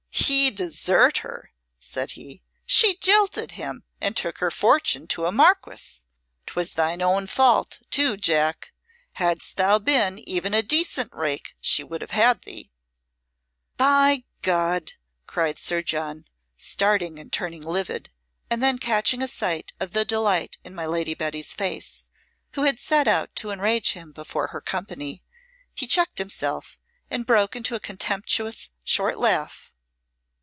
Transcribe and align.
"He 0.13 0.51
desert 0.51 1.19
her!" 1.19 1.51
said 1.79 2.11
he. 2.11 2.41
"She 2.65 2.95
jilted 2.97 3.53
him 3.53 3.83
and 3.99 4.15
took 4.15 4.37
her 4.37 4.51
fortune 4.51 5.07
to 5.07 5.25
a 5.25 5.31
Marquis! 5.31 6.05
'Twas 6.45 6.71
thine 6.71 7.01
own 7.01 7.27
fault, 7.27 7.79
too, 7.89 8.17
Jack. 8.17 8.71
Hadst 9.13 9.57
thou 9.57 9.77
been 9.79 10.19
even 10.29 10.53
a 10.53 10.61
decent 10.63 11.11
rake 11.13 11.55
she 11.59 11.83
would 11.83 12.01
have 12.01 12.11
had 12.11 12.41
thee." 12.43 12.71
"By 13.77 14.23
God!" 14.41 14.93
cried 15.25 15.57
Sir 15.57 15.81
John, 15.81 16.25
starting 16.55 17.19
and 17.19 17.31
turning 17.31 17.61
livid; 17.63 18.09
and 18.49 18.61
then 18.61 18.77
catching 18.77 19.21
a 19.21 19.27
sight 19.27 19.73
of 19.79 19.91
the 19.91 20.05
delight 20.05 20.57
in 20.63 20.75
my 20.75 20.85
Lady 20.85 21.13
Betty's 21.13 21.53
face, 21.53 22.09
who 22.53 22.63
had 22.63 22.79
set 22.79 23.07
out 23.07 23.35
to 23.37 23.51
enrage 23.51 23.93
him 23.93 24.11
before 24.11 24.47
her 24.47 24.61
company, 24.61 25.23
he 25.73 25.87
checked 25.87 26.19
himself 26.19 26.77
and 27.09 27.25
broke 27.25 27.55
into 27.55 27.75
a 27.75 27.79
contemptuous, 27.81 28.69
short 28.83 29.17
laugh. 29.17 29.69